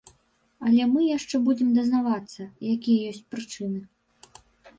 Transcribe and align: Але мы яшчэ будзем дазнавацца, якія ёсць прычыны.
Але 0.69 0.87
мы 0.93 1.03
яшчэ 1.17 1.35
будзем 1.47 1.69
дазнавацца, 1.75 2.41
якія 2.73 2.99
ёсць 3.13 3.21
прычыны. 3.37 3.79